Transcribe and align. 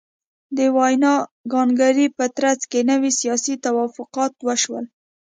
د 0.57 0.59
ویانا 0.75 1.15
کنګرې 1.53 2.07
په 2.17 2.25
ترڅ 2.37 2.61
کې 2.71 2.79
نوي 2.91 3.11
سیاسي 3.19 3.53
توافقات 3.65 4.33
وشول. 4.47 4.85